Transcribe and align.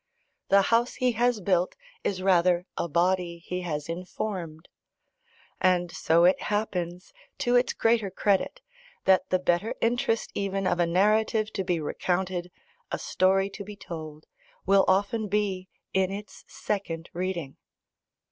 The 0.49 0.63
house 0.73 0.95
he 0.95 1.11
has 1.11 1.41
built 1.41 1.75
is 2.03 2.23
rather 2.23 2.65
a 2.75 2.89
body 2.89 3.37
he 3.37 3.61
has 3.61 3.87
informed. 3.87 4.67
And 5.59 5.91
so 5.91 6.23
it 6.25 6.41
happens, 6.41 7.13
to 7.37 7.55
its 7.55 7.73
greater 7.73 8.09
credit, 8.09 8.61
that 9.05 9.29
the 9.29 9.37
better 9.37 9.75
interest 9.79 10.31
even 10.33 10.65
of 10.65 10.79
a 10.79 10.87
narrative 10.87 11.53
to 11.53 11.63
be 11.63 11.79
recounted, 11.79 12.51
a 12.91 12.97
story 12.97 13.47
to 13.51 13.63
be 13.63 13.75
told, 13.75 14.25
will 14.65 14.85
often 14.87 15.27
be 15.27 15.69
in 15.93 16.09
its 16.11 16.45
second 16.47 17.11
reading. 17.13 17.57